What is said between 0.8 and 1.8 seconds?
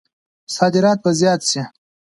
به زیات شي؟